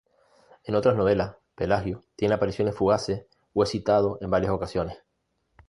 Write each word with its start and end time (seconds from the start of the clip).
En 0.63 0.73
otras 0.73 0.95
novelas, 0.95 1.35
Pelagio 1.53 2.01
tiene 2.15 2.33
apariciones 2.33 2.73
fugaces 2.75 3.27
o 3.53 3.61
es 3.61 3.69
citado 3.69 4.17
en 4.21 4.31
varias 4.31 4.51
ocasiones. 4.51 4.97